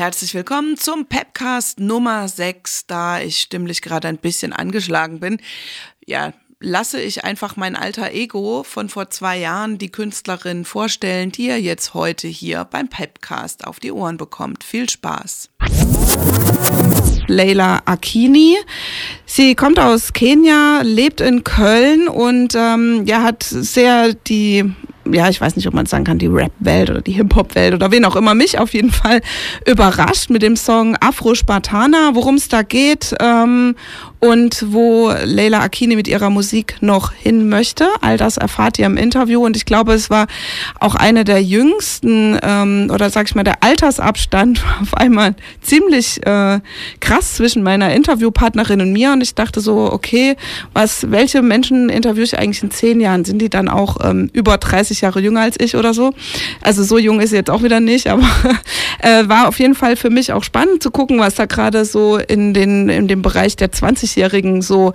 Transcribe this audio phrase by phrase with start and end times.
[0.00, 2.86] Herzlich willkommen zum Pepcast Nummer 6.
[2.86, 5.42] Da ich stimmlich gerade ein bisschen angeschlagen bin,
[6.06, 11.48] ja, lasse ich einfach mein alter Ego von vor zwei Jahren die Künstlerin vorstellen, die
[11.48, 14.64] ihr jetzt heute hier beim Pepcast auf die Ohren bekommt.
[14.64, 15.50] Viel Spaß.
[17.26, 18.56] Leila Akini.
[19.26, 24.64] Sie kommt aus Kenia, lebt in Köln und ähm, ja, hat sehr die
[25.04, 28.04] ja, ich weiß nicht, ob man sagen kann, die Rap-Welt oder die Hip-Hop-Welt oder wen
[28.04, 29.20] auch immer, mich auf jeden Fall
[29.66, 33.14] überrascht mit dem Song Afro Spartana, worum es da geht.
[33.20, 33.76] Ähm,
[34.20, 37.86] und wo Leila Akini mit ihrer Musik noch hin möchte.
[38.02, 40.26] All das erfahrt ihr im Interview und ich glaube, es war
[40.78, 46.60] auch eine der jüngsten ähm, oder sag ich mal, der Altersabstand auf einmal ziemlich äh,
[47.00, 50.36] krass zwischen meiner Interviewpartnerin und mir und ich dachte so, okay,
[50.74, 53.24] was, welche Menschen interviewe ich eigentlich in zehn Jahren?
[53.24, 56.12] Sind die dann auch ähm, über 30 Jahre jünger als ich oder so?
[56.60, 58.22] Also so jung ist sie jetzt auch wieder nicht, aber
[58.98, 62.18] äh, war auf jeden Fall für mich auch spannend zu gucken, was da gerade so
[62.18, 64.92] in, den, in dem Bereich der 20 20-Jährigen so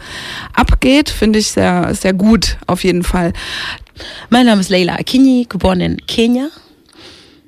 [0.53, 3.33] abgeht, finde ich sehr, sehr gut auf jeden Fall.
[4.29, 6.49] Mein Name ist Leila Akini, geboren in Kenia.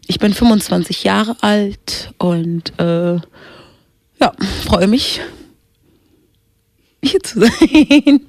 [0.08, 4.34] Ich bin 25 Jahre alt und äh, ja,
[4.66, 5.20] freue mich,
[7.04, 8.22] hier zu sein.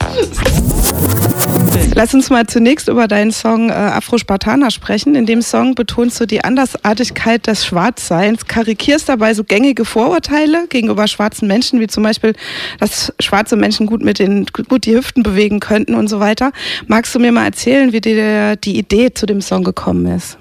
[1.94, 5.14] Lass uns mal zunächst über deinen Song äh, Afro Spartaner sprechen.
[5.14, 11.06] In dem Song betonst du die Andersartigkeit des Schwarzseins, karikierst dabei so gängige Vorurteile gegenüber
[11.08, 12.34] schwarzen Menschen, wie zum Beispiel,
[12.78, 16.52] dass schwarze Menschen gut mit den gut die Hüften bewegen könnten und so weiter.
[16.86, 20.38] Magst du mir mal erzählen, wie dir die Idee zu dem Song gekommen ist?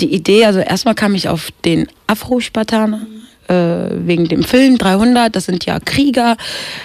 [0.00, 3.13] Die Idee, also erstmal kam ich auf den Afro Spartaner äh,
[3.48, 6.36] wegen dem Film 300, das sind ja Krieger.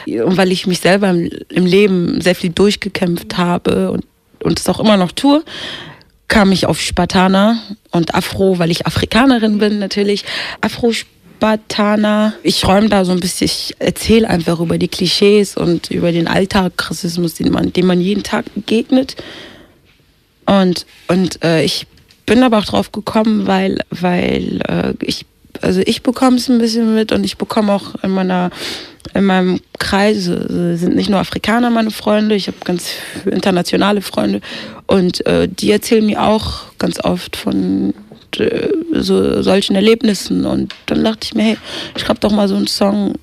[0.05, 4.05] Und weil ich mich selber im, im Leben sehr viel durchgekämpft habe und,
[4.43, 5.43] und es auch immer noch tue,
[6.27, 10.23] kam ich auf Spartaner und Afro, weil ich Afrikanerin bin natürlich.
[10.61, 12.33] Afro Spartaner.
[12.43, 16.27] Ich räume da so ein bisschen, ich erzähle einfach über die Klischees und über den
[16.27, 19.15] Alltagsrassismus, den man, dem man jeden Tag begegnet.
[20.45, 21.87] Und, und äh, ich
[22.26, 25.26] bin aber auch drauf gekommen, weil, weil äh, ich
[25.61, 28.49] also ich bekomme es ein bisschen mit und ich bekomme auch in meiner
[29.15, 32.92] in meinem Kreis sind nicht nur Afrikaner meine Freunde, ich habe ganz
[33.26, 34.42] internationale Freunde
[34.86, 37.93] und äh, die erzählen mir auch ganz oft von
[38.38, 41.58] äh, so solchen Erlebnissen und dann dachte ich mir, hey,
[41.95, 43.15] ich schreibe doch mal so einen Song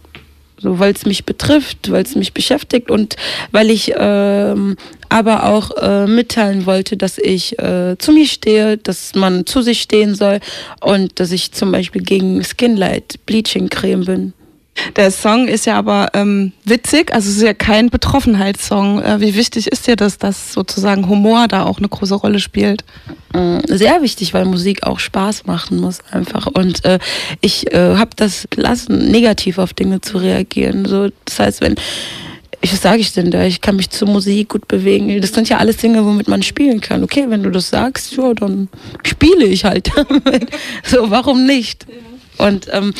[0.58, 3.16] so weil es mich betrifft, weil es mich beschäftigt und
[3.52, 4.76] weil ich ähm,
[5.08, 9.80] aber auch äh, mitteilen wollte, dass ich äh, zu mir stehe, dass man zu sich
[9.80, 10.40] stehen soll
[10.80, 14.32] und dass ich zum Beispiel gegen Skinlight Bleaching Creme bin.
[14.94, 19.02] Der Song ist ja aber ähm, witzig, also es ist ja kein Betroffenheitssong.
[19.02, 22.84] Äh, wie wichtig ist dir das, dass sozusagen Humor da auch eine große Rolle spielt?
[23.32, 26.46] Mm, sehr wichtig, weil Musik auch Spaß machen muss einfach.
[26.46, 26.98] Und äh,
[27.40, 30.84] ich äh, habe das gelassen, negativ auf Dinge zu reagieren.
[30.84, 31.76] So, das heißt, wenn
[32.60, 33.44] ich, was sage ich denn da?
[33.44, 35.20] Ich kann mich zur Musik gut bewegen.
[35.20, 37.04] Das sind ja alles Dinge, womit man spielen kann.
[37.04, 38.68] Okay, wenn du das sagst, ja, dann
[39.04, 40.50] spiele ich halt damit.
[40.84, 41.86] so, warum nicht?
[42.38, 42.92] Und ähm,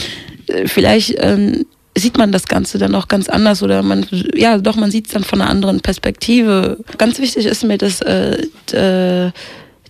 [0.67, 4.91] vielleicht ähm, sieht man das Ganze dann auch ganz anders oder man, ja, doch, man
[4.91, 6.79] sieht es dann von einer anderen Perspektive.
[6.99, 8.43] Ganz wichtig ist mir, dass äh,
[8.73, 9.31] äh,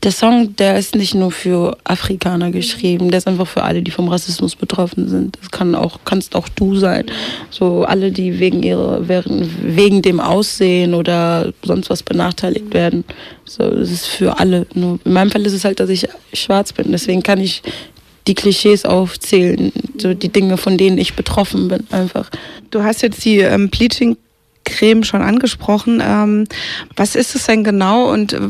[0.06, 3.91] der Song, der ist nicht nur für Afrikaner geschrieben, der ist einfach für alle, die
[3.91, 5.37] vom Rassismus betroffen sind.
[5.41, 7.06] Das kann auch, kannst auch du sein.
[7.50, 13.03] So alle, die wegen ihrer, wegen dem Aussehen oder sonst was benachteiligt werden.
[13.45, 14.69] So, das ist für alle.
[14.75, 16.93] Nur in meinem Fall ist es halt, dass ich schwarz bin.
[16.93, 17.65] Deswegen kann ich
[18.28, 22.31] die Klischees aufzählen, so die Dinge, von denen ich betroffen bin, einfach.
[22.71, 24.16] Du hast jetzt die ähm, Bleaching
[24.66, 26.03] Creme schon angesprochen.
[26.04, 26.47] Ähm,
[26.97, 28.41] was ist es denn genau und äh,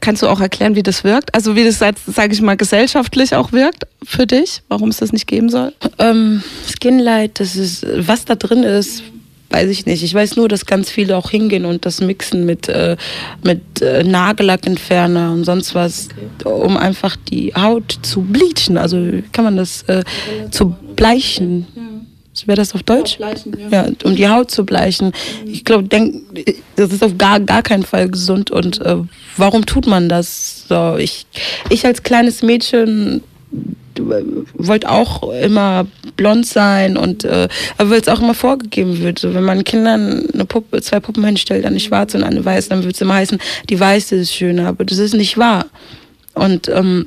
[0.00, 1.34] kannst du auch erklären, wie das wirkt?
[1.34, 5.26] Also wie das, sage ich mal, gesellschaftlich auch wirkt für dich, warum es das nicht
[5.26, 5.72] geben soll?
[5.98, 9.02] Ähm, Skinlight, das ist, was da drin ist,
[9.50, 10.02] weiß ich nicht.
[10.02, 12.96] Ich weiß nur, dass ganz viele auch hingehen und das mixen mit, äh,
[13.42, 16.08] mit äh, Nagellackentferner und sonst was,
[16.44, 18.78] um einfach die Haut zu bleachen.
[18.78, 18.96] Also
[19.32, 20.04] kann man das äh,
[20.50, 21.66] zu bleichen.
[22.46, 23.16] Wäre das auf Deutsch?
[23.18, 23.84] Bleichen, ja.
[23.84, 23.92] ja.
[24.04, 25.12] um die Haut zu bleichen.
[25.46, 25.88] Ich glaube,
[26.76, 28.50] das ist auf gar, gar keinen Fall gesund.
[28.50, 28.96] Und äh,
[29.36, 30.64] warum tut man das?
[30.68, 31.26] So, ich,
[31.70, 33.22] ich als kleines Mädchen
[34.54, 35.86] wollte auch immer
[36.16, 37.48] blond sein und äh,
[37.78, 39.18] aber weil es auch immer vorgegeben wird.
[39.20, 42.82] So, wenn man Kindern eine Puppe, zwei Puppen hinstellt, eine schwarze und eine weiße, dann
[42.84, 43.38] wird es immer heißen,
[43.68, 45.66] die weiße ist schöner, aber das ist nicht wahr.
[46.34, 47.06] Und ähm,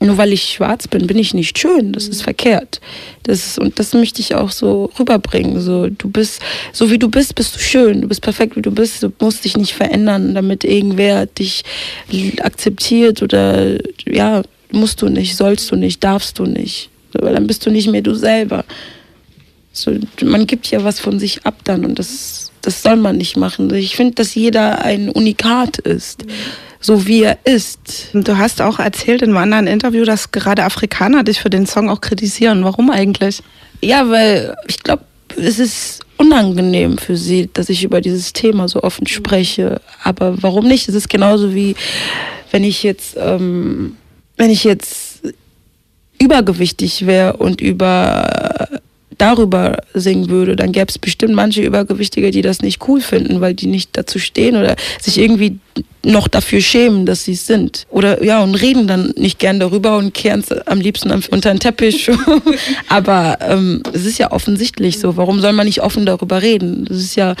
[0.00, 1.92] nur weil ich schwarz bin, bin ich nicht schön.
[1.92, 2.80] Das ist verkehrt.
[3.22, 5.60] Das ist, und das möchte ich auch so rüberbringen.
[5.60, 6.40] So, du bist,
[6.72, 8.00] so wie du bist, bist du schön.
[8.00, 9.02] Du bist perfekt, wie du bist.
[9.02, 11.64] Du musst dich nicht verändern, damit irgendwer dich
[12.40, 13.76] akzeptiert oder
[14.06, 14.42] ja,
[14.72, 16.88] musst du nicht, sollst du nicht, darfst du nicht.
[17.12, 18.64] weil dann bist du nicht mehr du selber.
[19.72, 19.92] So,
[20.22, 23.72] man gibt ja was von sich ab dann und das, das soll man nicht machen.
[23.74, 26.24] Ich finde, dass jeder ein Unikat ist.
[26.82, 28.08] So wie er ist.
[28.14, 31.90] Du hast auch erzählt in einem anderen Interview, dass gerade Afrikaner dich für den Song
[31.90, 32.64] auch kritisieren.
[32.64, 33.42] Warum eigentlich?
[33.82, 35.04] Ja, weil ich glaube,
[35.36, 39.80] es ist unangenehm für sie, dass ich über dieses Thema so offen spreche.
[40.02, 40.88] Aber warum nicht?
[40.88, 41.76] Es ist genauso wie
[42.50, 43.96] wenn ich jetzt, ähm,
[44.36, 45.22] wenn ich jetzt
[46.18, 48.79] übergewichtig wäre und über
[49.20, 53.54] darüber singen würde, dann gäbe es bestimmt manche Übergewichtige, die das nicht cool finden, weil
[53.54, 55.58] die nicht dazu stehen oder sich irgendwie
[56.02, 57.86] noch dafür schämen, dass sie es sind.
[57.90, 61.60] Oder ja, und reden dann nicht gern darüber und kehren es am liebsten unter den
[61.60, 62.10] Teppich.
[62.88, 65.16] Aber ähm, es ist ja offensichtlich so.
[65.16, 66.86] Warum soll man nicht offen darüber reden?
[66.86, 67.34] Das ist ja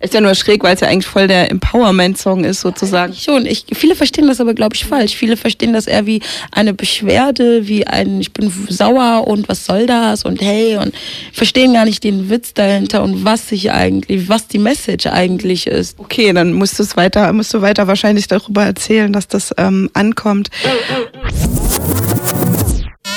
[0.00, 3.12] ist ja nur schräg, weil es ja eigentlich voll der Empowerment-Song ist, sozusagen.
[3.12, 3.46] Ja, schon.
[3.46, 5.16] Ich, viele verstehen das aber, glaube ich, falsch.
[5.16, 6.20] Viele verstehen das eher wie
[6.52, 10.94] eine Beschwerde, wie ein, ich bin sauer und was soll das und hey und
[11.32, 15.98] verstehen gar nicht den Witz dahinter und was sich eigentlich, was die Message eigentlich ist.
[15.98, 19.90] Okay, dann musst du es weiter, musst du weiter wahrscheinlich darüber erzählen, dass das ähm,
[19.94, 20.50] ankommt.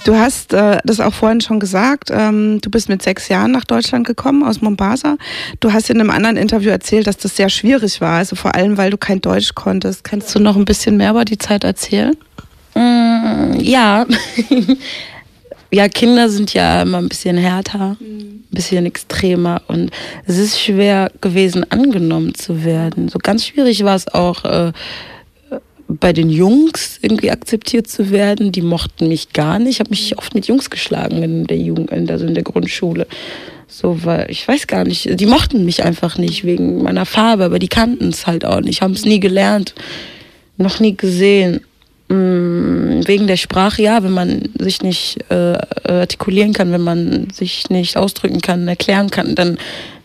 [0.04, 2.10] Du hast äh, das auch vorhin schon gesagt.
[2.12, 5.18] Ähm, du bist mit sechs Jahren nach Deutschland gekommen aus Mombasa.
[5.60, 8.18] Du hast in einem anderen Interview erzählt, dass das sehr schwierig war.
[8.18, 10.04] Also vor allem, weil du kein Deutsch konntest.
[10.04, 12.18] Kannst du noch ein bisschen mehr über die Zeit erzählen?
[12.74, 14.08] Mm, ja.
[15.72, 19.92] ja, Kinder sind ja immer ein bisschen härter, ein bisschen extremer und
[20.26, 23.08] es ist schwer gewesen, angenommen zu werden.
[23.08, 24.46] So ganz schwierig war es auch.
[24.46, 24.72] Äh,
[26.00, 28.52] bei den Jungs irgendwie akzeptiert zu werden.
[28.52, 29.76] Die mochten mich gar nicht.
[29.76, 33.08] Ich habe mich oft mit Jungs geschlagen in der Jugend, also in der Grundschule.
[33.68, 37.58] So, weil ich weiß gar nicht, die mochten mich einfach nicht wegen meiner Farbe, aber
[37.58, 39.74] die kannten es halt auch nicht, haben es nie gelernt,
[40.58, 41.62] noch nie gesehen.
[42.10, 47.70] Mm, wegen der Sprache, ja, wenn man sich nicht äh, artikulieren kann, wenn man sich
[47.70, 49.58] nicht ausdrücken kann, erklären kann, dann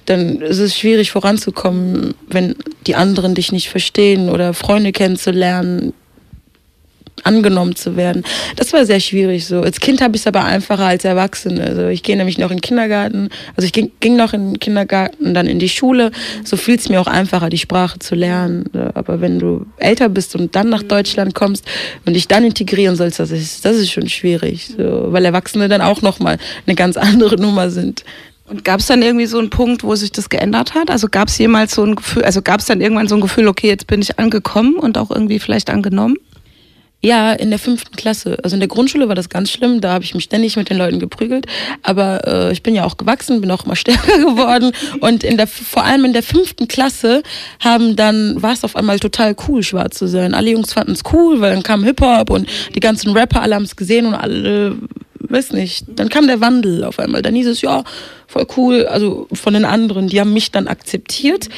[0.06, 2.56] dann ist es schwierig voranzukommen, wenn
[2.86, 5.92] die anderen dich nicht verstehen oder Freunde kennenzulernen,
[7.24, 8.24] angenommen zu werden.
[8.56, 9.60] Das war sehr schwierig so.
[9.60, 11.64] Als Kind habe ich es aber einfacher als Erwachsene.
[11.64, 14.60] Also ich gehe nämlich noch in den Kindergarten, also ich ging, ging noch in den
[14.60, 16.12] Kindergarten, dann in die Schule.
[16.44, 18.66] So fiel es mir auch einfacher, die Sprache zu lernen.
[18.94, 21.64] Aber wenn du älter bist und dann nach Deutschland kommst
[22.04, 24.68] und dich dann integrieren sollst, das ist, das ist schon schwierig.
[24.76, 28.04] So, weil Erwachsene dann auch nochmal eine ganz andere Nummer sind.
[28.48, 30.90] Und gab es dann irgendwie so einen Punkt, wo sich das geändert hat?
[30.90, 33.48] Also gab es jemals so ein Gefühl, also gab es dann irgendwann so ein Gefühl,
[33.48, 36.16] okay, jetzt bin ich angekommen und auch irgendwie vielleicht angenommen?
[37.02, 38.38] Ja, in der fünften Klasse.
[38.42, 39.80] Also in der Grundschule war das ganz schlimm.
[39.80, 41.46] Da habe ich mich ständig mit den Leuten geprügelt.
[41.82, 44.72] Aber äh, ich bin ja auch gewachsen, bin auch immer stärker geworden.
[45.00, 47.22] Und in der, vor allem in der fünften Klasse
[47.60, 50.34] haben dann, war es auf einmal total cool, schwarz zu sein.
[50.34, 53.64] Alle Jungs fanden es cool, weil dann kam Hip-Hop und die ganzen Rapper, alle haben
[53.64, 54.76] es gesehen und alle
[55.28, 57.22] weiß nicht, dann kam der Wandel auf einmal.
[57.22, 57.84] Dann hieß es, ja,
[58.26, 61.48] voll cool, also von den anderen, die haben mich dann akzeptiert.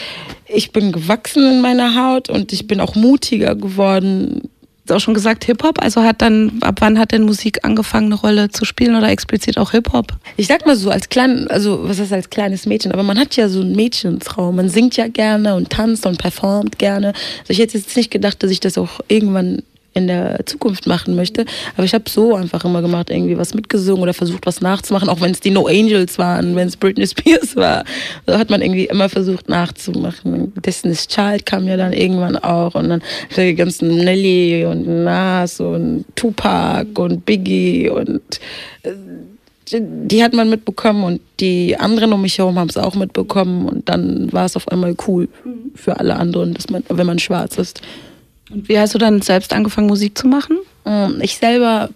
[0.47, 4.51] Ich bin gewachsen in meiner Haut und ich bin auch mutiger geworden.
[4.91, 8.49] Auch schon gesagt Hip-Hop, also hat dann, ab wann hat denn Musik angefangen, eine Rolle
[8.49, 10.15] zu spielen oder explizit auch Hip-Hop?
[10.39, 13.37] Ich sag mal so, als klein, also was heißt als kleines Mädchen, aber man hat
[13.37, 14.57] ja so einen Mädchentraum.
[14.57, 17.09] Man singt ja gerne und tanzt und performt gerne.
[17.41, 19.63] Also ich hätte jetzt nicht gedacht, dass ich das auch irgendwann
[19.99, 21.45] in der Zukunft machen möchte.
[21.77, 25.21] Aber ich habe so einfach immer gemacht, irgendwie was mitgesungen oder versucht, was nachzumachen, auch
[25.21, 27.85] wenn es die No Angels waren, wenn es Britney Spears war.
[28.27, 30.53] So hat man irgendwie immer versucht nachzumachen.
[30.65, 33.03] Destiny's Child kam ja dann irgendwann auch und dann
[33.37, 38.41] die ganzen Nelly und Nas und Tupac und Biggie und
[38.83, 38.93] äh,
[39.71, 43.89] die hat man mitbekommen und die anderen um mich herum haben es auch mitbekommen und
[43.89, 45.29] dann war es auf einmal cool
[45.75, 47.83] für alle anderen, dass man, wenn man schwarz ist.
[48.51, 50.59] Und wie hast du dann selbst angefangen, Musik zu machen?
[50.85, 51.91] Ähm, ich selber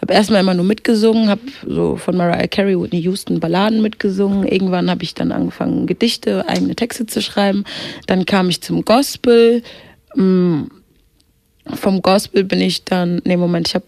[0.00, 4.46] habe erstmal immer nur mitgesungen, habe so von Mariah Carey, Whitney Houston Balladen mitgesungen.
[4.46, 7.64] Irgendwann habe ich dann angefangen, Gedichte, eigene Texte zu schreiben.
[8.06, 9.62] Dann kam ich zum Gospel.
[10.14, 10.64] Mm,
[11.74, 13.84] vom Gospel bin ich dann, nee, Moment, ich habe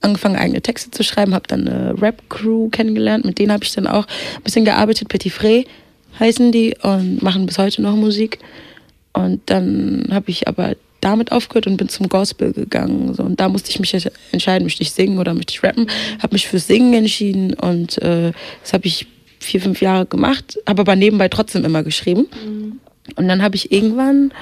[0.00, 3.24] angefangen, eigene Texte zu schreiben, habe dann eine Rap-Crew kennengelernt.
[3.24, 5.08] Mit denen habe ich dann auch ein bisschen gearbeitet.
[5.08, 5.66] Petit Frey
[6.20, 8.38] heißen die und machen bis heute noch Musik.
[9.16, 13.14] Und dann habe ich aber damit aufgehört und bin zum Gospel gegangen.
[13.14, 13.22] So.
[13.22, 13.96] Und da musste ich mich
[14.32, 15.88] entscheiden, möchte ich singen oder möchte ich rappen.
[16.22, 18.32] Habe mich fürs Singen entschieden und äh,
[18.62, 19.06] das habe ich
[19.40, 22.26] vier, fünf Jahre gemacht, habe aber nebenbei trotzdem immer geschrieben.
[22.44, 22.80] Mhm.
[23.14, 24.32] Und dann habe ich irgendwann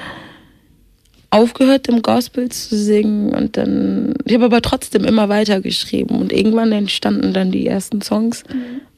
[1.30, 6.32] aufgehört, im Gospel zu singen und dann, ich habe aber trotzdem immer weiter geschrieben und
[6.32, 8.42] irgendwann entstanden dann die ersten Songs.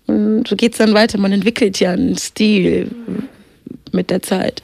[0.07, 0.15] Mhm.
[0.15, 1.19] Und so geht es dann weiter.
[1.19, 2.91] Man entwickelt ja einen Stil
[3.93, 4.63] mit der Zeit.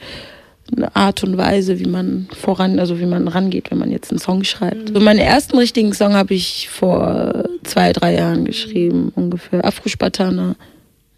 [0.75, 4.19] Eine Art und Weise, wie man voran, also wie man rangeht, wenn man jetzt einen
[4.19, 4.93] Song schreibt.
[4.93, 9.65] So meinen ersten richtigen Song habe ich vor zwei, drei Jahren geschrieben, ungefähr.
[9.65, 10.55] Afro-Spartaner,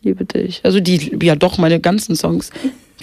[0.01, 0.61] liebe dich.
[0.63, 2.49] Also die, ja doch, meine ganzen Songs.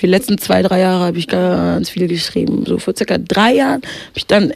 [0.01, 2.65] Die letzten zwei, drei Jahre habe ich ganz viel geschrieben.
[2.67, 4.53] So vor circa drei Jahren habe ich dann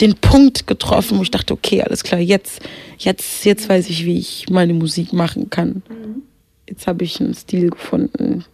[0.00, 2.60] den Punkt getroffen, wo ich dachte, okay, alles klar, jetzt,
[2.98, 5.82] jetzt, jetzt weiß ich, wie ich meine Musik machen kann.
[5.88, 6.22] Mhm.
[6.68, 8.44] Jetzt habe ich einen Stil gefunden,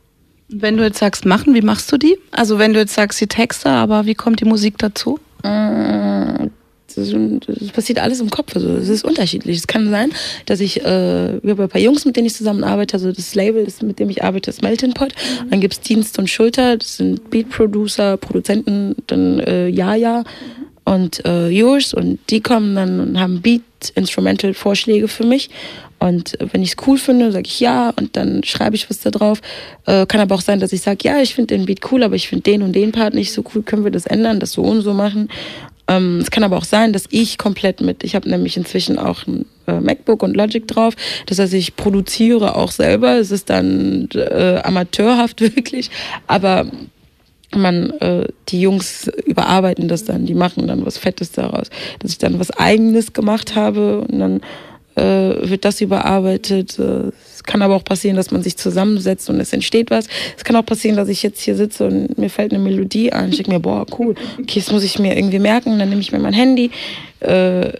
[0.48, 2.16] wenn du jetzt sagst machen, wie machst du die?
[2.30, 5.18] Also wenn du jetzt sagst die Texte, aber wie kommt die Musik dazu?
[5.42, 6.48] Äh,
[6.94, 7.14] das,
[7.46, 8.54] das passiert alles im Kopf.
[8.54, 9.58] Also es ist unterschiedlich.
[9.58, 10.10] Es kann sein,
[10.46, 13.64] dass ich, äh, wir haben ein paar Jungs, mit denen ich zusammenarbeite, also das Label,
[13.64, 15.12] das, mit dem ich arbeite, ist Melting Pot.
[15.14, 15.50] Mhm.
[15.50, 20.92] Dann gibt es Dienst und Schulter, das sind Beat-Producer, Produzenten, dann äh, Jaja mhm.
[20.92, 25.50] und äh, Yours und die kommen dann und haben Beat-Instrumental-Vorschläge für mich.
[25.98, 29.10] Und wenn ich es cool finde, sage ich ja und dann schreibe ich was da
[29.10, 29.40] drauf.
[29.86, 32.14] Äh, kann aber auch sein, dass ich sage, ja, ich finde den Beat cool, aber
[32.16, 33.62] ich finde den und den Part nicht so cool.
[33.62, 35.28] Können wir das ändern, das so und so machen?
[35.88, 39.26] Ähm, es kann aber auch sein, dass ich komplett mit, ich habe nämlich inzwischen auch
[39.26, 40.94] ein äh, MacBook und Logic drauf.
[41.26, 43.16] Das heißt, ich produziere auch selber.
[43.16, 45.90] Es ist dann äh, amateurhaft wirklich,
[46.26, 46.66] aber
[47.54, 51.70] man, äh, die Jungs überarbeiten das dann, die machen dann was Fettes daraus.
[52.00, 54.40] Dass ich dann was Eigenes gemacht habe und dann
[55.00, 56.78] wird das überarbeitet.
[56.78, 60.08] Äh, es kann aber auch passieren, dass man sich zusammensetzt und es entsteht was.
[60.36, 63.30] Es kann auch passieren, dass ich jetzt hier sitze und mir fällt eine Melodie ein.
[63.30, 65.78] Ich denke mir, boah, cool, okay, das muss ich mir irgendwie merken.
[65.78, 66.70] Dann nehme ich mir mein Handy
[67.20, 67.72] äh,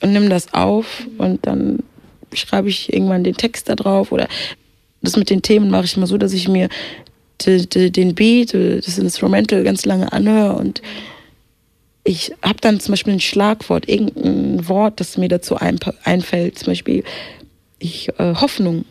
[0.00, 1.80] und nehme das auf und dann
[2.32, 4.10] schreibe ich irgendwann den Text da drauf.
[4.10, 4.26] Oder
[5.02, 6.68] das mit den Themen mache ich immer so, dass ich mir
[7.44, 10.80] den Beat, das Instrumental ganz lange anhöre und
[12.04, 16.58] ich habe dann zum Beispiel ein Schlagwort, irgendein Wort, das mir dazu ein, einfällt.
[16.58, 17.04] Zum Beispiel
[17.78, 18.84] ich, äh, Hoffnung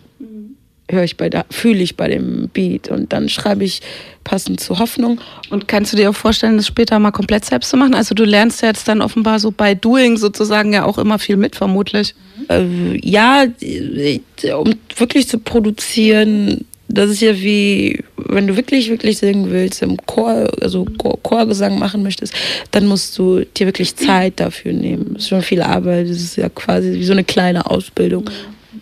[0.91, 3.81] höre ich bei da, fühle ich bei dem Beat und dann schreibe ich
[4.23, 5.19] passend zu Hoffnung.
[5.49, 7.95] Und kannst du dir auch vorstellen, das später mal komplett selbst zu machen?
[7.95, 11.55] Also du lernst jetzt dann offenbar so bei Doing sozusagen ja auch immer viel mit,
[11.55, 12.13] vermutlich.
[12.49, 13.45] Äh, ja,
[14.55, 19.97] um wirklich zu produzieren, das ist ja wie, wenn du wirklich, wirklich singen willst, im
[20.05, 20.85] Chor, also
[21.23, 22.33] Chorgesang machen möchtest,
[22.71, 25.11] dann musst du dir wirklich Zeit dafür nehmen.
[25.13, 26.09] Das ist schon viel Arbeit.
[26.09, 28.29] Das ist ja quasi wie so eine kleine Ausbildung.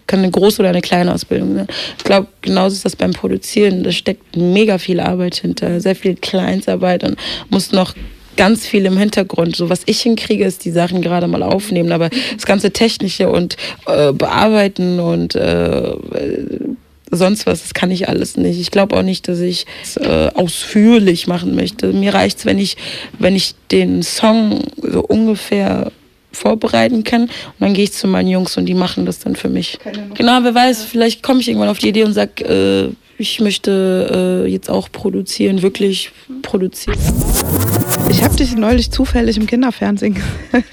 [0.07, 1.67] Kann eine große oder eine kleine Ausbildung sein.
[1.97, 3.83] Ich glaube, genauso ist das beim Produzieren.
[3.83, 7.17] Da steckt mega viel Arbeit hinter, sehr viel Kleinsarbeit und
[7.49, 7.93] muss noch
[8.37, 9.55] ganz viel im Hintergrund.
[9.55, 13.57] So was ich hinkriege, ist die Sachen gerade mal aufnehmen, aber das ganze Technische und
[13.85, 15.93] äh, bearbeiten und äh,
[17.11, 18.59] sonst was, das kann ich alles nicht.
[18.59, 21.93] Ich glaube auch nicht, dass ich es äh, ausführlich machen möchte.
[21.93, 22.77] Mir reicht es, wenn ich,
[23.17, 25.91] wenn ich den Song so ungefähr
[26.31, 29.49] vorbereiten kann und dann gehe ich zu meinen Jungs und die machen das dann für
[29.49, 29.79] mich.
[30.15, 34.45] Genau, wer weiß, vielleicht komme ich irgendwann auf die Idee und sage, äh, ich möchte
[34.45, 36.11] äh, jetzt auch produzieren, wirklich
[36.41, 36.97] produzieren.
[38.09, 40.17] Ich habe dich neulich zufällig im Kinderfernsehen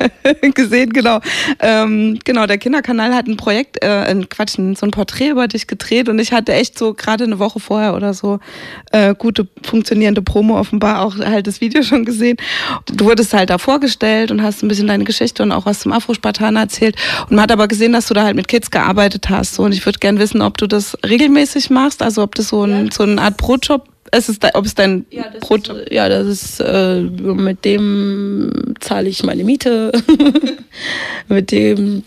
[0.54, 1.20] gesehen, genau.
[1.60, 5.66] Ähm, genau, der Kinderkanal hat ein Projekt, äh, ein Quatsch, so ein Porträt über dich
[5.66, 8.40] gedreht und ich hatte echt so gerade eine Woche vorher oder so
[8.92, 12.38] äh, gute funktionierende Promo offenbar auch halt das Video schon gesehen.
[12.86, 15.92] Du wurdest halt da vorgestellt und hast ein bisschen deine Geschichte und auch was zum
[15.92, 16.96] Afro-Spartaner erzählt
[17.28, 19.54] und man hat aber gesehen, dass du da halt mit Kids gearbeitet hast.
[19.54, 19.64] So.
[19.64, 22.90] Und ich würde gern wissen, ob du das regelmäßig machst, also ob das so, ein,
[22.90, 26.60] so eine Art Brotjob es ist, ob es dein ja, Brot ist, ja, das ist,
[26.60, 29.92] äh, mit dem zahle ich meine Miete,
[31.28, 32.02] mit dem,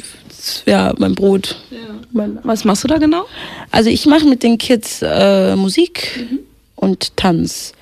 [0.66, 1.62] ja, mein Brot.
[1.72, 1.78] Ja.
[2.12, 3.26] Mein, Was machst du da genau?
[3.72, 6.40] Also ich mache mit den Kids äh, Musik mhm.
[6.76, 7.74] und Tanz.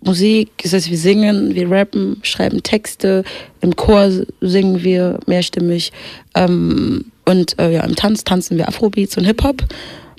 [0.00, 3.24] Musik, das heißt, wir singen, wir rappen, schreiben Texte,
[3.60, 5.92] im Chor singen wir mehrstimmig
[6.34, 9.62] ähm, und äh, ja, im Tanz tanzen wir Afrobeats und Hip-Hop.
[9.62, 9.64] Mm,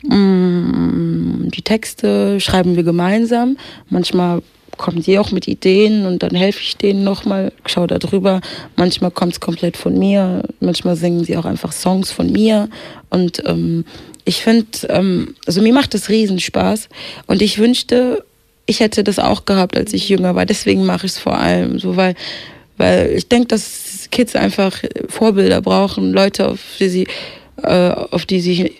[0.03, 3.57] die Texte schreiben wir gemeinsam.
[3.89, 4.41] Manchmal
[4.77, 8.41] kommen die auch mit Ideen und dann helfe ich denen nochmal, schaue da drüber.
[8.77, 12.69] Manchmal kommt es komplett von mir, manchmal singen sie auch einfach Songs von mir.
[13.09, 13.83] Und ähm,
[14.23, 16.87] ich finde, ähm, also mir macht das Riesenspaß
[17.27, 18.23] und ich wünschte,
[18.65, 20.45] ich hätte das auch gehabt, als ich jünger war.
[20.45, 22.15] Deswegen mache ich es vor allem so, weil,
[22.77, 27.07] weil ich denke, dass Kids einfach Vorbilder brauchen, Leute, auf die sie,
[27.63, 28.75] äh, auf die sie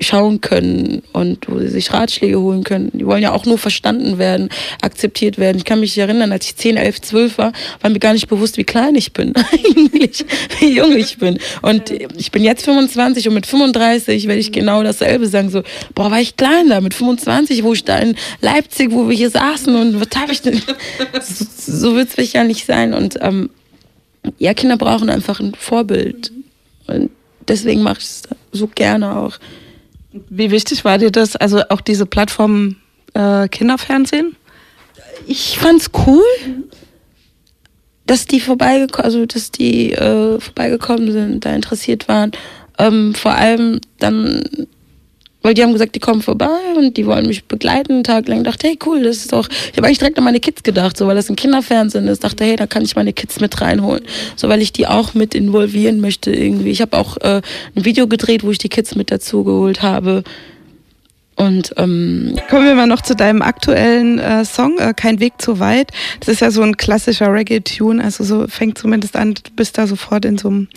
[0.00, 2.90] schauen können und wo sie sich Ratschläge holen können.
[2.94, 4.48] Die wollen ja auch nur verstanden werden,
[4.80, 5.56] akzeptiert werden.
[5.58, 8.56] Ich kann mich erinnern, als ich 10, 11, 12 war, war mir gar nicht bewusst,
[8.58, 10.24] wie klein ich bin eigentlich,
[10.60, 11.38] wie jung ich bin.
[11.62, 15.50] Und ich bin jetzt 25 und mit 35 werde ich genau dasselbe sagen.
[15.50, 15.62] So,
[15.94, 19.30] boah, war ich klein da mit 25, wo ich da in Leipzig, wo wir hier
[19.30, 20.62] saßen und was habe ich denn?
[21.20, 22.94] so, so wird es ja nicht sein.
[22.94, 23.50] Und ähm,
[24.38, 26.30] ja, Kinder brauchen einfach ein Vorbild.
[26.86, 27.10] Und
[27.46, 29.38] deswegen mache ich es so gerne auch.
[30.12, 32.76] Wie wichtig war dir das, also auch diese Plattform
[33.14, 34.36] äh, Kinderfernsehen?
[35.28, 36.24] ich fand's cool,
[38.06, 42.32] dass die vorbeigekommen, also dass die äh, vorbeigekommen sind, da interessiert waren.
[42.78, 44.42] Ähm, vor allem dann,
[45.42, 48.38] weil die haben gesagt, die kommen vorbei und die wollen mich begleiten einen Tag lang.
[48.38, 49.48] Ich dachte, hey cool, das ist doch.
[49.48, 52.18] Ich habe eigentlich direkt an meine Kids gedacht, so weil das ein Kinderfernsehen ist.
[52.18, 54.02] Ich dachte, hey, da kann ich meine Kids mit reinholen,
[54.36, 56.70] so weil ich die auch mit involvieren möchte irgendwie.
[56.70, 57.40] Ich habe auch äh,
[57.76, 60.24] ein Video gedreht, wo ich die Kids mit dazu geholt habe.
[61.38, 65.60] Und ähm, kommen wir mal noch zu deinem aktuellen äh, Song, äh, Kein Weg zu
[65.60, 65.92] weit.
[66.18, 69.86] Das ist ja so ein klassischer Reggae-Tune, also so fängt zumindest an, du bist da
[69.86, 70.68] sofort in so einem,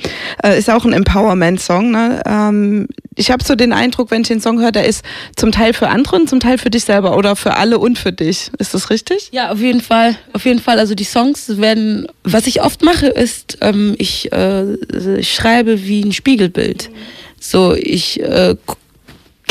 [0.44, 1.89] äh, ist auch ein Empowerment-Song.
[1.89, 2.22] Ne?
[2.27, 5.03] Ähm, ich habe so den Eindruck, wenn ich den Song höre, der ist
[5.36, 8.12] zum Teil für andere und zum Teil für dich selber oder für alle und für
[8.12, 8.51] dich.
[8.60, 9.30] Ist das richtig?
[9.32, 10.15] Ja, auf jeden Fall.
[10.34, 10.77] Auf jeden Fall.
[10.77, 14.75] Also die Songs werden, was ich oft mache, ist, ähm, ich, äh,
[15.18, 16.91] ich schreibe wie ein Spiegelbild.
[17.39, 18.56] So, ich äh,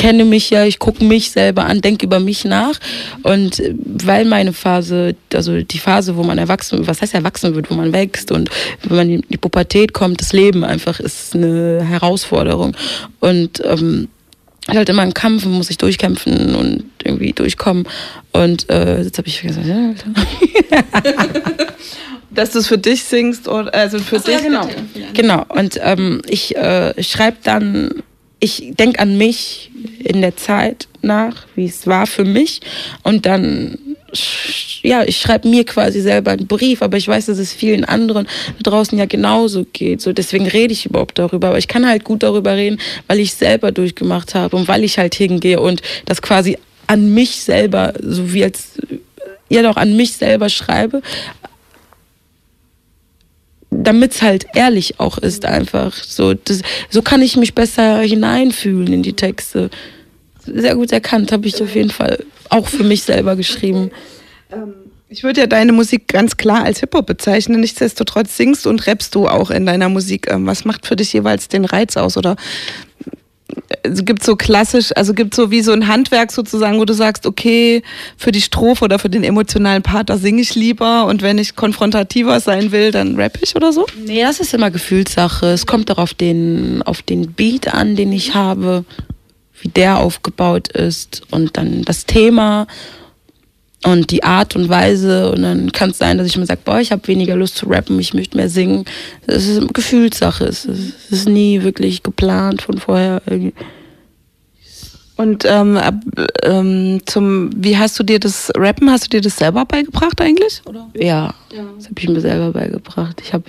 [0.00, 2.80] kenne mich ja, ich gucke mich selber an, denke über mich nach.
[3.22, 7.74] Und weil meine Phase, also die Phase, wo man erwachsen, was heißt erwachsen wird, wo
[7.74, 8.48] man wächst und
[8.82, 12.74] wenn man in die Pubertät kommt, das Leben einfach ist eine Herausforderung.
[13.20, 14.08] Und ähm,
[14.68, 17.86] halt immer ein Kampf, muss ich durchkämpfen und irgendwie durchkommen.
[18.32, 19.92] Und äh, jetzt habe ich gesagt, ja,
[22.30, 24.36] dass du es für dich singst oder also für so, dich.
[24.36, 24.68] Ja, genau.
[25.12, 25.44] Genau.
[25.50, 28.02] Und ähm, ich äh, schreibe dann
[28.40, 32.60] ich denke an mich in der Zeit nach, wie es war für mich.
[33.02, 33.78] Und dann,
[34.82, 38.26] ja, ich schreibe mir quasi selber einen Brief, aber ich weiß, dass es vielen anderen
[38.62, 40.00] draußen ja genauso geht.
[40.00, 41.48] So, deswegen rede ich überhaupt darüber.
[41.48, 44.98] Aber ich kann halt gut darüber reden, weil ich selber durchgemacht habe und weil ich
[44.98, 46.56] halt hingehe und das quasi
[46.86, 48.72] an mich selber, so wie als
[49.48, 51.02] ja doch an mich selber schreibe,
[53.70, 55.94] damit es halt ehrlich auch ist einfach.
[55.94, 59.70] So, das, so kann ich mich besser hineinfühlen in die Texte.
[60.44, 63.90] Sehr gut erkannt, habe ich auf jeden Fall auch für mich selber geschrieben.
[64.50, 64.74] Ähm,
[65.08, 67.60] ich würde ja deine Musik ganz klar als Hip-Hop bezeichnen.
[67.60, 70.30] Nichtsdestotrotz singst und rappst du auch in deiner Musik.
[70.30, 72.16] Ähm, was macht für dich jeweils den Reiz aus?
[72.16, 72.36] Oder
[73.82, 77.82] gibt so klassisch, also gibt so wie so ein Handwerk sozusagen, wo du sagst, okay,
[78.16, 81.56] für die Strophe oder für den emotionalen Part, da singe ich lieber und wenn ich
[81.56, 83.86] konfrontativer sein will, dann rapp ich oder so?
[84.04, 85.46] Nee, das ist immer Gefühlssache.
[85.46, 88.84] Es kommt auch auf den, auf den Beat an, den ich habe,
[89.60, 92.66] wie der aufgebaut ist und dann das Thema
[93.84, 96.80] und die Art und Weise und dann kann es sein, dass ich mir sage, boah,
[96.80, 98.84] ich habe weniger Lust zu rappen, ich möchte mehr singen.
[99.26, 103.22] Das ist eine Gefühlssache, es ist, es ist nie wirklich geplant von vorher.
[103.26, 103.54] Irgendwie.
[105.16, 105.78] Und ähm,
[106.42, 110.62] ähm, zum, wie hast du dir das Rappen, hast du dir das selber beigebracht eigentlich?
[110.66, 110.88] Oder?
[110.94, 111.64] Ja, ja.
[111.76, 113.20] das habe ich mir selber beigebracht.
[113.22, 113.44] Ich habe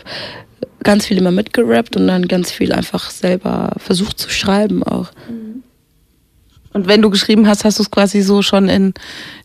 [0.84, 5.12] ganz viel immer mitgerappt und dann ganz viel einfach selber versucht zu schreiben auch.
[5.30, 5.64] Mhm.
[6.74, 8.94] Und wenn du geschrieben hast, hast du es quasi so schon in,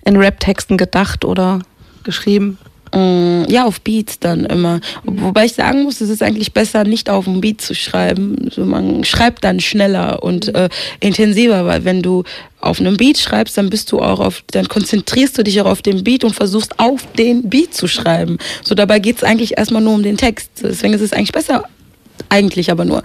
[0.04, 1.60] in Rap-Texten gedacht oder
[2.04, 2.58] geschrieben?
[2.94, 4.80] Mm, ja, auf Beats dann immer.
[5.04, 8.48] Wobei ich sagen muss, es ist eigentlich besser, nicht auf dem Beat zu schreiben.
[8.50, 10.68] So, man schreibt dann schneller und äh,
[11.00, 12.22] intensiver, weil wenn du
[12.60, 15.82] auf einem Beat schreibst, dann bist du auch auf, dann konzentrierst du dich auch auf
[15.82, 18.38] den Beat und versuchst auf den Beat zu schreiben.
[18.62, 20.50] So dabei geht es eigentlich erstmal nur um den Text.
[20.62, 21.64] Deswegen ist es eigentlich besser,
[22.28, 23.02] eigentlich aber nur,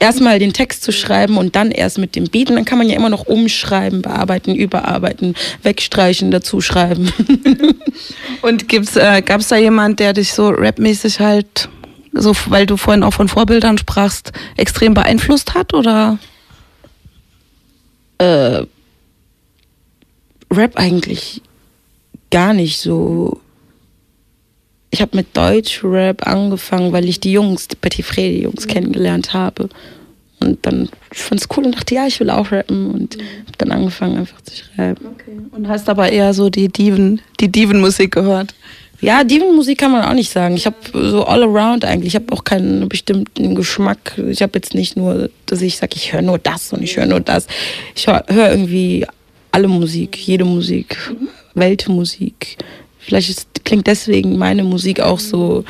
[0.00, 2.50] erstmal den Text zu schreiben und dann erst mit dem Beat.
[2.50, 7.12] Und dann kann man ja immer noch umschreiben, bearbeiten, überarbeiten, wegstreichen, dazuschreiben.
[8.42, 11.68] und gibt's, äh, gab es da jemand, der dich so rapmäßig halt,
[12.12, 16.18] so, weil du vorhin auch von Vorbildern sprachst, extrem beeinflusst hat oder?
[18.18, 18.64] Äh,
[20.52, 21.42] Rap eigentlich
[22.30, 23.40] gar nicht so
[24.90, 28.70] ich habe mit Deutschrap angefangen, weil ich die Jungs, die Petit Frere Jungs mhm.
[28.70, 29.68] kennengelernt habe.
[30.40, 33.20] Und dann fand es cool und dachte, ja, ich will auch rappen und mhm.
[33.20, 35.06] habe dann angefangen einfach zu schreiben.
[35.14, 35.38] Okay.
[35.52, 38.54] Und hast aber eher so die Diven, die Diven-Musik gehört?
[39.02, 40.56] Ja, Diven-Musik kann man auch nicht sagen.
[40.56, 42.14] Ich habe so all around eigentlich.
[42.14, 44.18] Ich habe auch keinen bestimmten Geschmack.
[44.28, 47.06] Ich habe jetzt nicht nur, dass ich sage, ich höre nur das und ich höre
[47.06, 47.46] nur das.
[47.94, 49.06] Ich höre hör irgendwie
[49.52, 51.28] alle Musik, jede Musik, mhm.
[51.54, 52.58] Weltmusik,
[53.00, 55.64] Vielleicht ist, klingt deswegen meine Musik auch so,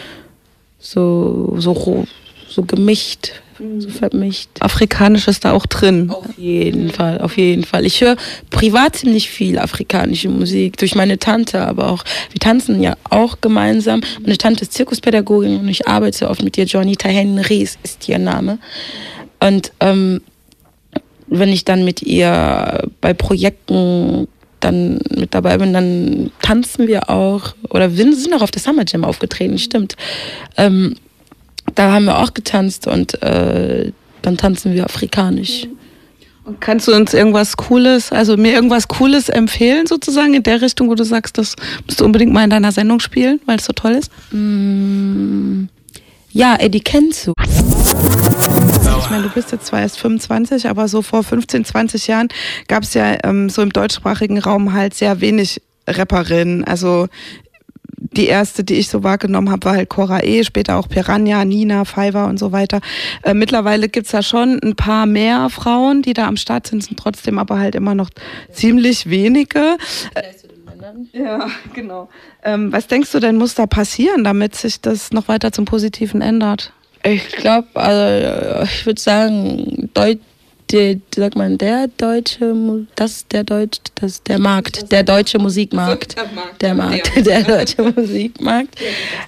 [0.78, 2.06] so, so,
[2.48, 3.32] so gemischt,
[3.78, 4.48] so vermischt.
[4.60, 6.10] Afrikanisch ist da auch drin.
[6.10, 7.86] Auf jeden Fall, auf jeden Fall.
[7.86, 8.16] Ich höre
[8.50, 14.00] privat ziemlich viel afrikanische Musik durch meine Tante, aber auch, wir tanzen ja auch gemeinsam.
[14.22, 16.64] Meine Tante ist Zirkuspädagogin und ich arbeite oft mit ihr.
[16.64, 18.58] Jonita Henrys ist ihr Name.
[19.40, 20.20] Und ähm,
[21.26, 24.26] wenn ich dann mit ihr bei Projekten
[24.60, 27.54] dann mit dabei bin, dann tanzen wir auch.
[27.70, 29.96] Oder wir sind auch auf der Summer Jam aufgetreten, stimmt.
[30.56, 30.96] Ähm,
[31.74, 33.92] da haben wir auch getanzt und äh,
[34.22, 35.66] dann tanzen wir afrikanisch.
[36.44, 40.88] Und kannst du uns irgendwas Cooles, also mir irgendwas Cooles empfehlen, sozusagen, in der Richtung,
[40.88, 41.54] wo du sagst, das
[41.86, 44.10] musst du unbedingt mal in deiner Sendung spielen, weil es so toll ist?
[44.32, 45.64] Mm,
[46.32, 47.34] ja, Eddie kennst du.
[49.10, 52.28] Ich meine, du bist jetzt zwar erst 25, aber so vor 15, 20 Jahren
[52.68, 56.62] gab es ja ähm, so im deutschsprachigen Raum halt sehr wenig Rapperinnen.
[56.62, 57.08] Also
[57.98, 61.84] die erste, die ich so wahrgenommen habe, war halt Cora E., später auch Piranha, Nina,
[61.84, 62.80] Fiverr und so weiter.
[63.24, 66.96] Äh, mittlerweile gibt's da schon ein paar mehr Frauen, die da am Start sind, sind
[66.96, 68.10] trotzdem aber halt immer noch
[68.52, 69.76] ziemlich wenige.
[71.12, 72.08] Ja, genau.
[72.44, 76.22] Ähm, was denkst du denn, muss da passieren, damit sich das noch weiter zum Positiven
[76.22, 76.72] ändert?
[77.02, 80.18] Ich glaube, also ich würde sagen, Deut
[80.72, 82.54] der, sagt man, der deutsche,
[82.94, 86.14] das der Deutsch, das der Markt, der deutsche Musikmarkt,
[86.60, 88.76] der Markt, der deutsche Musikmarkt.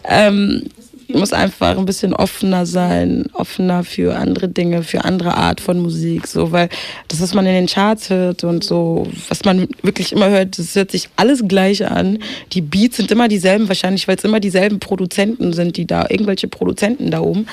[0.04, 0.68] Ähm,
[1.14, 6.27] muss einfach ein bisschen offener sein, offener für andere Dinge, für andere Art von Musik,
[6.27, 6.68] so, weil
[7.09, 10.75] das, was man in den Charts hört und so, was man wirklich immer hört, das
[10.75, 12.18] hört sich alles gleich an.
[12.53, 16.48] Die Beats sind immer dieselben, wahrscheinlich, weil es immer dieselben Produzenten sind, die da, irgendwelche
[16.48, 17.46] Produzenten da oben.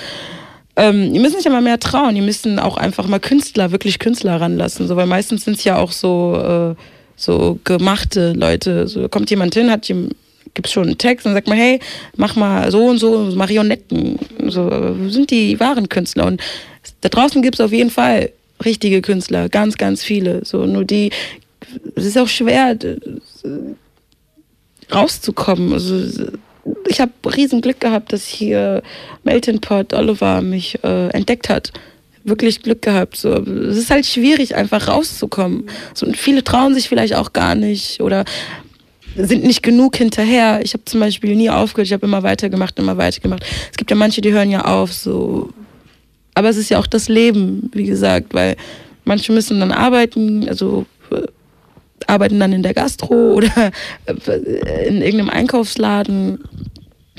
[0.75, 4.39] Ähm, die müssen sich aber mehr trauen, die müssen auch einfach mal Künstler, wirklich Künstler
[4.39, 6.81] ranlassen, so, weil meistens sind es ja auch so, äh,
[7.15, 10.15] so gemachte Leute, so kommt jemand hin, hat jemand
[10.53, 11.79] gibt es schon einen Text und sagt man, hey,
[12.15, 14.19] mach mal so und so Marionetten.
[14.47, 16.25] So sind die wahren Künstler.
[16.25, 16.41] Und
[17.01, 18.31] da draußen gibt es auf jeden Fall
[18.63, 20.43] richtige Künstler, ganz, ganz viele.
[20.45, 21.11] So, nur die,
[21.95, 22.77] es ist auch schwer
[24.93, 25.73] rauszukommen.
[25.73, 26.31] Also,
[26.87, 28.83] ich habe riesen Glück gehabt, dass hier
[29.23, 31.71] Melton Pot Oliver mich äh, entdeckt hat.
[32.23, 33.15] Wirklich Glück gehabt.
[33.15, 33.29] So.
[33.31, 35.69] Es ist halt schwierig, einfach rauszukommen.
[35.93, 38.01] So, und viele trauen sich vielleicht auch gar nicht.
[38.01, 38.25] Oder
[39.15, 40.61] sind nicht genug hinterher.
[40.63, 43.43] Ich habe zum Beispiel nie aufgehört, ich habe immer weitergemacht, immer weitergemacht.
[43.71, 45.49] Es gibt ja manche, die hören ja auf, so.
[46.33, 48.55] Aber es ist ja auch das Leben, wie gesagt, weil
[49.05, 51.23] manche müssen dann arbeiten, also äh,
[52.07, 53.71] arbeiten dann in der Gastro oder
[54.05, 56.43] äh, in irgendeinem Einkaufsladen.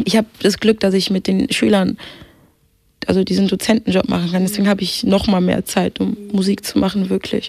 [0.05, 1.99] Ich habe das Glück, dass ich mit den Schülern
[3.07, 4.43] also diesen Dozentenjob machen kann.
[4.43, 7.49] Deswegen habe ich noch mal mehr Zeit, um Musik zu machen, wirklich.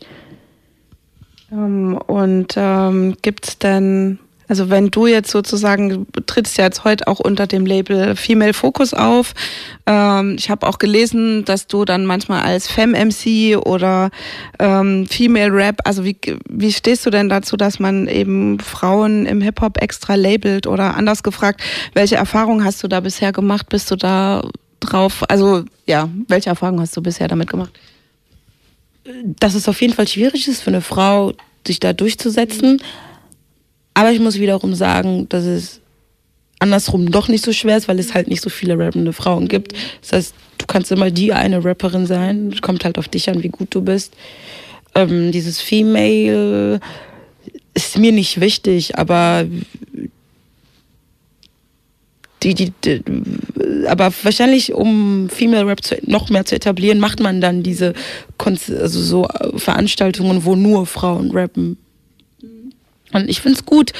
[1.52, 4.20] Ähm, und ähm, gibt es denn
[4.52, 8.54] also wenn du jetzt sozusagen, du trittst ja jetzt heute auch unter dem Label Female
[8.54, 9.34] Focus auf.
[9.86, 14.10] Ähm, ich habe auch gelesen, dass du dann manchmal als Femme-MC oder
[14.60, 16.18] ähm, Female Rap, also wie,
[16.50, 21.24] wie stehst du denn dazu, dass man eben Frauen im Hip-Hop extra labelt oder anders
[21.24, 21.62] gefragt,
[21.94, 23.70] welche Erfahrungen hast du da bisher gemacht?
[23.70, 24.42] Bist du da
[24.82, 27.72] drauf, also ja, welche Erfahrungen hast du bisher damit gemacht?
[29.24, 31.32] Dass es auf jeden Fall schwierig ist für eine Frau,
[31.66, 32.74] sich da durchzusetzen.
[32.74, 33.11] Mhm
[33.94, 35.82] aber ich muss wiederum sagen, dass es
[36.60, 39.74] andersrum doch nicht so schwer ist, weil es halt nicht so viele rappende Frauen gibt.
[40.02, 42.52] Das heißt, du kannst immer die eine Rapperin sein.
[42.54, 44.14] Es kommt halt auf dich an, wie gut du bist.
[44.94, 46.80] Ähm, dieses Female
[47.74, 49.46] ist mir nicht wichtig, aber
[52.44, 53.04] die, die, die,
[53.88, 57.94] aber wahrscheinlich, um Female Rap zu, noch mehr zu etablieren, macht man dann diese
[58.38, 61.78] also so Veranstaltungen, wo nur Frauen rappen.
[63.14, 63.94] Und ich finde es gut,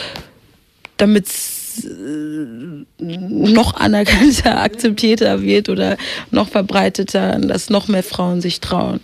[0.98, 5.98] damit es äh, noch anerkannter, akzeptierter wird oder
[6.30, 9.00] noch verbreiteter, dass noch mehr Frauen sich trauen.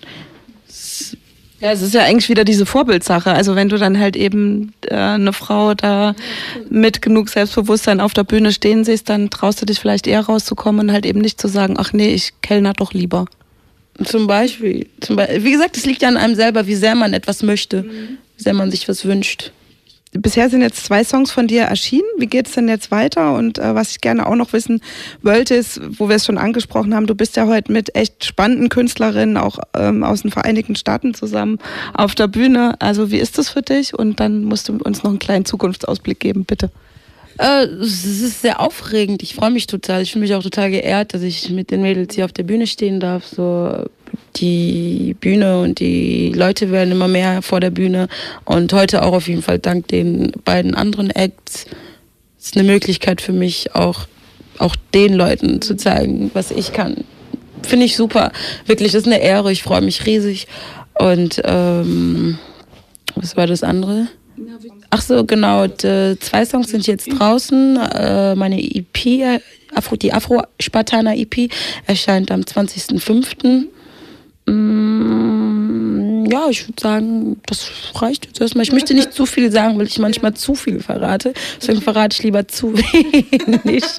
[1.59, 3.31] Ja, es ist ja eigentlich wieder diese Vorbildsache.
[3.31, 6.13] Also wenn du dann halt eben äh, eine Frau da
[6.69, 10.87] mit genug Selbstbewusstsein auf der Bühne stehen siehst, dann traust du dich vielleicht eher rauszukommen
[10.87, 13.25] und halt eben nicht zu sagen, ach nee, ich kellner doch lieber.
[14.03, 14.87] Zum Beispiel.
[15.01, 15.43] Zum Beispiel.
[15.43, 18.19] Wie gesagt, es liegt ja an einem selber, wie sehr man etwas möchte, mhm.
[18.37, 19.51] wie sehr man sich was wünscht
[20.11, 22.07] bisher sind jetzt zwei Songs von dir erschienen.
[22.17, 23.33] Wie geht es denn jetzt weiter?
[23.33, 24.81] Und äh, was ich gerne auch noch wissen
[25.21, 28.69] wollte, ist, wo wir es schon angesprochen haben, du bist ja heute mit echt spannenden
[28.69, 31.59] Künstlerinnen auch ähm, aus den Vereinigten Staaten zusammen
[31.93, 32.75] auf der Bühne.
[32.79, 33.93] Also wie ist das für dich?
[33.97, 36.71] Und dann musst du uns noch einen kleinen Zukunftsausblick geben, bitte.
[37.37, 39.21] Äh, es ist sehr aufregend.
[39.23, 40.01] Ich freue mich total.
[40.01, 42.67] Ich fühle mich auch total geehrt, dass ich mit den Mädels hier auf der Bühne
[42.67, 43.25] stehen darf.
[43.25, 43.85] So
[44.39, 48.07] die Bühne und die Leute werden immer mehr vor der Bühne.
[48.45, 51.65] Und heute auch auf jeden Fall dank den beiden anderen Acts
[52.39, 54.07] ist eine Möglichkeit für mich auch
[54.59, 57.03] auch den Leuten zu zeigen, was ich kann.
[57.63, 58.31] Finde ich super.
[58.65, 59.51] Wirklich, das ist eine Ehre.
[59.51, 60.47] Ich freue mich riesig.
[60.95, 62.39] Und ähm,
[63.15, 64.07] was war das andere?
[64.89, 65.67] Ach so, genau.
[65.67, 67.77] Die, zwei Songs sind jetzt draußen.
[67.77, 69.41] Äh, meine EP,
[69.75, 71.51] Afro, die Afro-Spartaner EP,
[71.85, 73.65] erscheint am 20.05.
[74.47, 78.63] Mm, ja, ich würde sagen, das reicht jetzt erstmal.
[78.63, 81.33] Ich möchte nicht zu viel sagen, weil ich manchmal zu viel verrate.
[81.59, 83.83] Deswegen verrate ich lieber zu wenig.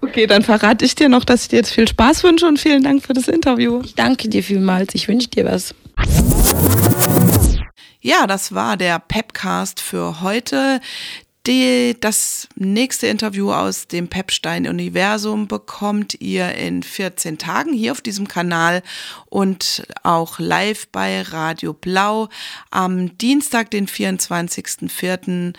[0.00, 2.82] Okay, dann verrate ich dir noch, dass ich dir jetzt viel Spaß wünsche und vielen
[2.82, 3.82] Dank für das Interview.
[3.84, 4.94] Ich danke dir vielmals.
[4.94, 5.74] Ich wünsche dir was.
[8.00, 10.80] Ja, das war der Pepcast für heute.
[11.48, 18.28] Die, das nächste Interview aus dem Pepstein-Universum bekommt ihr in 14 Tagen hier auf diesem
[18.28, 18.82] Kanal
[19.30, 22.28] und auch live bei Radio Blau
[22.70, 25.54] am Dienstag, den 24.04.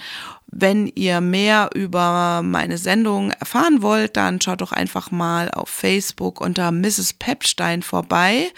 [0.45, 6.39] Wenn ihr mehr über meine Sendung erfahren wollt, dann schaut doch einfach mal auf Facebook
[6.39, 7.13] unter Mrs.
[7.13, 8.51] Pepstein vorbei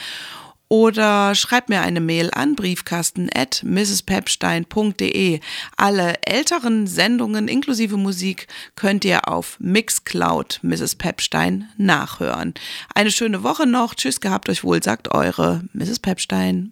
[0.71, 5.41] oder schreibt mir eine Mail an briefkasten at mrspepstein.de.
[5.75, 10.95] Alle älteren Sendungen inklusive Musik könnt ihr auf Mixcloud Mrs.
[10.95, 12.53] Pepstein nachhören.
[12.95, 13.95] Eine schöne Woche noch.
[13.95, 15.99] Tschüss, gehabt euch wohl, sagt eure Mrs.
[15.99, 16.71] Pepstein.